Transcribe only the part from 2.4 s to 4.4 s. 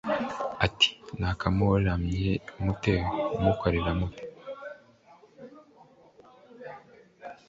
mute, umukorera ute